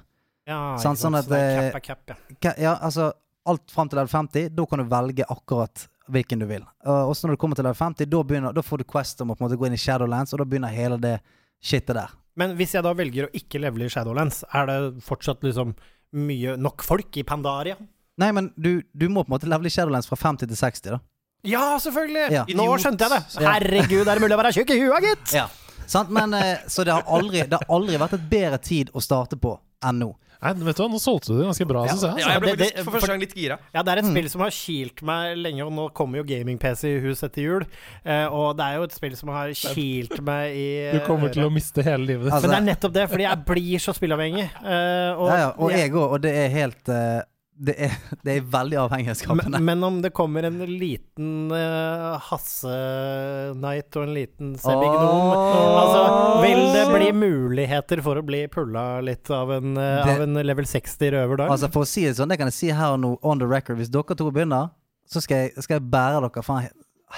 [0.50, 1.04] Ja, Sånn- sant?
[1.04, 2.54] sånn at Så det er cap er cap, ja.
[2.58, 3.12] Ja, altså
[3.50, 6.62] Alt fram til level 50, da kan du velge akkurat hvilken du vil.
[6.86, 9.32] Og også når du kommer til level 50, da, begynner, da får du Quest om
[9.32, 11.16] å på en måte gå inn i Shadowlands, og da begynner hele det
[11.62, 12.12] shitet der.
[12.40, 15.76] Men hvis jeg da velger å ikke levele i Shadowlands, er det fortsatt liksom
[16.20, 17.76] mye nok folk i Pandaria?
[18.20, 20.94] Nei, men du, du må på en måte levele i Shadowlands fra 50 til 60,
[20.96, 21.00] da.
[21.48, 22.26] Ja, selvfølgelig!
[22.36, 22.44] Ja.
[22.58, 23.44] Nå skjønte jeg det!
[23.46, 25.36] Herregud, er det mulig å være tjukk i huet, gitt?
[25.38, 25.46] Ja.
[25.90, 26.12] Sant?
[26.14, 29.40] Men, eh, så det har, aldri, det har aldri vært et bedre tid å starte
[29.40, 29.56] på
[29.88, 30.10] enn nå.
[30.42, 31.92] Nei, vet du hva, Nå solgte du det ganske bra, Ja.
[31.92, 32.10] syns jeg.
[32.10, 32.32] Ja, Altså.
[32.32, 33.58] jeg ble det- det- for første gang litt gira.
[33.76, 34.12] Ja, det er et Mm.
[34.16, 37.66] spill som har kilt meg lenge, og nå kommer jo gaming-PC i hus etter jul.
[38.06, 41.44] Eh, og det er jo et spill som har kilt meg i Du kommer til
[41.44, 42.34] å miste hele livet ditt.
[42.34, 44.50] Altså- Men det er nettopp det, fordi jeg blir så spillavhengig.
[44.64, 47.22] Eh, og Ja, ja, og jeg- òg, og det er helt eh,
[47.60, 49.60] det, er, det er veldig avhengighetsskapende.
[49.60, 56.04] men, men om det kommer en liten uh, Hasse-night og en liten Sebignom oh, Altså,
[56.46, 60.40] vil det bli muligheter for å bli pulla litt av en, uh, Det- av en
[60.48, 61.50] level 60 røver da?
[61.52, 63.48] Altså For å si det sånn, det kan jeg si her og nå, on the
[63.50, 63.78] record.
[63.82, 64.72] Hvis dere to begynner,
[65.10, 66.70] så skal jeg, skal jeg bære dere faen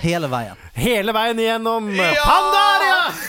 [0.01, 0.58] hele veien.
[0.80, 2.13] Hele veien gjennom Ja!
[2.23, 2.81] Pandaria!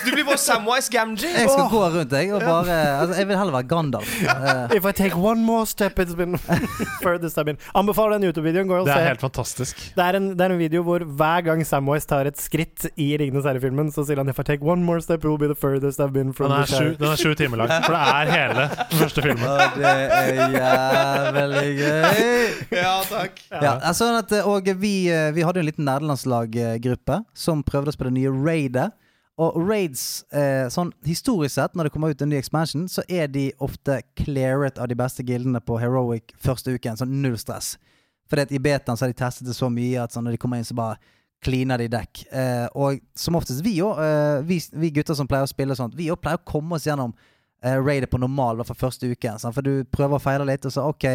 [0.05, 1.31] Du blir vår Samwise Gamgee!
[1.33, 4.12] Jeg skal gå rundt, jeg, og bare altså, Jeg vil heller være Gandalf.
[4.23, 4.75] Uh.
[4.79, 6.38] If I take one more step, it's been
[7.03, 7.59] furthest I've been.
[7.75, 8.68] Anbefaler den YouTube-videoen.
[8.68, 9.83] Gå og Det er helt fantastisk.
[9.97, 13.12] Det er, en, det er en video hvor hver gang Samwise tar et skritt i
[13.21, 15.59] Ringenes herre-filmen, så sier han If I take one more step, it will be the
[15.59, 18.33] furthest I've been from Den er sju, den er sju timer lang, for det er
[18.33, 19.45] hele den første filmen.
[19.49, 22.25] og det er jævlig gøy.
[22.73, 23.38] Ja, takk.
[23.53, 27.62] Ja, altså, sånn at, eh, og vi, eh, vi hadde jo en liten nederlandslaggruppe som
[27.66, 28.90] prøvde oss på det nye raidet.
[29.43, 33.31] Og raids, eh, sånn historisk sett, når det kommer ut en ny expansion, så er
[33.33, 37.01] de ofte clearet av de beste gildene på Heroic første uken.
[37.01, 37.75] Sånn null stress.
[38.31, 40.43] Fordi at i betaen så har de testet det så mye at sånn, når de
[40.45, 41.01] kommer inn, så bare
[41.43, 42.23] kliner de dekk.
[42.31, 45.97] Eh, og som oftest, vi òg, eh, vi, vi gutter som pleier å spille sånt,
[45.99, 47.15] vi òg pleier å komme oss gjennom
[47.65, 49.41] eh, raidet på normal hvert første uken.
[49.43, 51.09] Sånn, For du prøver og feiler litt, og så OK,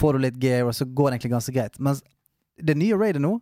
[0.00, 1.78] får du litt gear, og så går det egentlig ganske greit.
[1.78, 2.02] Mens
[2.58, 3.36] det nye raidet nå,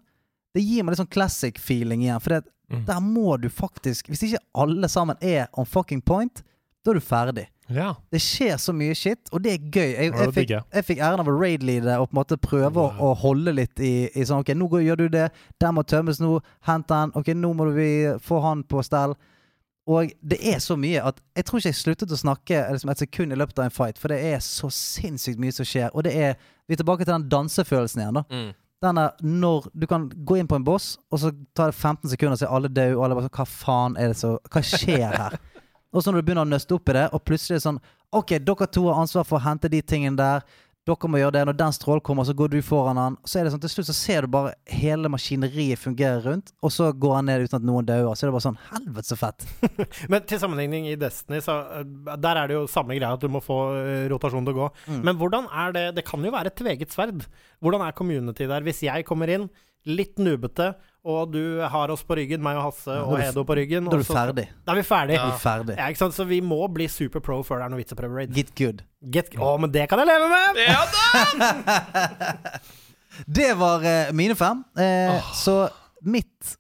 [0.53, 2.21] det gir meg litt sånn classic feeling igjen.
[2.21, 2.85] For det, Mm.
[2.89, 6.43] der må du faktisk Hvis ikke alle sammen er on fucking point,
[6.85, 7.47] da er du ferdig.
[7.73, 7.95] Ja.
[8.13, 9.91] Det skjer så mye shit, og det er gøy.
[9.95, 10.85] Jeg, jeg, fikk, jeg.
[10.85, 13.13] fikk æren av å raid-leade og på en måte prøve å, Wow.
[13.13, 15.29] å holde litt i, i sånn Ok, nå går, gjør du det.
[15.63, 16.41] Der må tømmes nå.
[16.67, 17.13] Hent den.
[17.17, 17.87] Ok, nå må vi
[18.21, 19.15] få han på stell.
[19.87, 22.99] Og det er så mye at jeg tror ikke jeg sluttet å snakke liksom, et
[23.03, 25.89] sekund i løpet av en fight, for det er så sinnssykt mye som skjer.
[25.95, 26.35] Og det er
[26.69, 28.23] Vi er tilbake til den dansefølelsen igjen, da.
[28.31, 28.53] Mm.
[28.83, 32.11] Den er når du kan gå inn på en boss, og så tar det 15
[32.11, 34.63] sekunder, så er alle døde, og alle bare sånn Hva faen er det så Hva
[34.67, 35.37] skjer her?
[35.93, 37.83] og så når du begynner å nøste opp i det, og plutselig er det sånn
[38.13, 40.43] OK, dere to har ansvar for å hente de tingene der.
[40.83, 41.43] Dere må gjøre det.
[41.47, 43.17] Når den strålen kommer, så går du foran han.
[43.23, 46.73] Så er det sånn, Til slutt så ser du bare hele maskineriet fungere rundt, og
[46.75, 48.17] så går han ned uten at noen dauer.
[48.19, 49.47] Så er det bare sånn Helvete, så fett.
[50.13, 53.31] Men til sammenligning i Destiny, så eh, der er det jo samme greia, at du
[53.31, 53.61] må få
[54.11, 54.71] rotasjonen til å gå.
[54.91, 55.03] Mm.
[55.07, 57.29] Men hvordan er det Det kan jo være et tveget sverd.
[57.63, 58.67] Hvordan er community der?
[58.67, 59.47] Hvis jeg kommer inn,
[59.89, 63.57] litt nubete, og du har oss på ryggen, meg og Hasse Ja, og Hedo på
[63.59, 64.45] ryggen Da er du ferdig.
[64.63, 65.17] Da er vi ferdig.
[65.19, 65.75] Vi er ferdig.
[65.81, 66.15] Ja, ikke sant?
[66.15, 68.35] Så vi må bli super pro før det er noe vits å prøve raid.
[68.37, 68.85] Get good.
[69.03, 70.63] Get, å, men det kan jeg leve med!
[70.63, 72.63] Ja da!
[73.27, 74.63] Det var eh, mine fem.
[74.79, 75.69] Eh, Så
[76.01, 76.55] mitt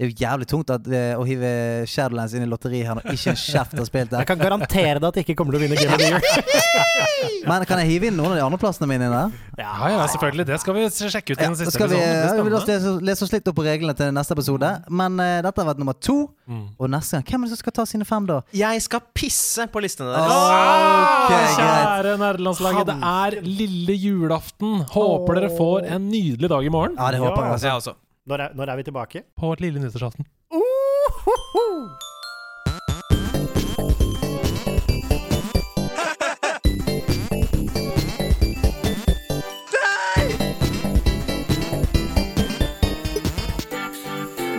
[0.00, 1.48] Det er jo jævlig tungt at, uh, å hive
[1.84, 4.22] Shadowlands inn i lotteri her når ikke en kjeft har spilt det.
[4.22, 7.42] Jeg kan garantere deg at jeg ikke kommer til å vinne Game of the Year.
[7.50, 9.36] Men kan jeg hive inn noen av de andre plassene mine inn der?
[9.60, 10.48] Ja, ja, selvfølgelig.
[10.48, 12.16] Det skal vi sjekke ut i den siste skal vi, episoden.
[12.16, 12.64] Vi spennende.
[12.72, 14.72] lese, lese oss litt opp på reglene til neste episode.
[14.88, 16.18] Men uh, dette har vært nummer to.
[16.48, 16.66] Mm.
[16.80, 18.40] Og neste gang, hvem er det som skal ta sine fem, da?
[18.56, 20.32] Jeg skal pisse på listene deres.
[20.32, 24.78] Oh, okay, Kjære nerdelandslaget, det er lille julaften.
[24.96, 26.96] Håper dere får en nydelig dag i morgen.
[26.96, 27.66] Ja, det håper jeg.
[27.68, 28.00] Jeg også.
[28.30, 29.22] Når er, når er vi tilbake?
[29.36, 30.26] På lille nyttårsaften.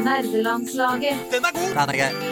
[0.04, 1.16] Nerdelandslaget.
[1.32, 2.31] Den er grei.